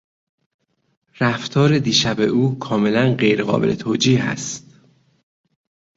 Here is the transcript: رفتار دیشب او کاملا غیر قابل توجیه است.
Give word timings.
رفتار 1.19 1.79
دیشب 1.79 2.19
او 2.19 2.59
کاملا 2.59 3.15
غیر 3.15 3.43
قابل 3.43 3.75
توجیه 3.75 4.23
است. 4.23 4.75